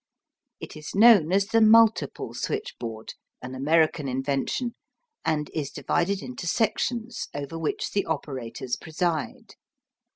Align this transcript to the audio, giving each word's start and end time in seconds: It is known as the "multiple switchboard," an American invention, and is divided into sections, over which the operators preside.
It 0.59 0.75
is 0.75 0.95
known 0.95 1.31
as 1.31 1.45
the 1.45 1.61
"multiple 1.61 2.33
switchboard," 2.33 3.13
an 3.39 3.53
American 3.53 4.07
invention, 4.07 4.73
and 5.23 5.51
is 5.53 5.69
divided 5.69 6.23
into 6.23 6.47
sections, 6.47 7.27
over 7.35 7.55
which 7.59 7.91
the 7.91 8.07
operators 8.07 8.75
preside. 8.75 9.53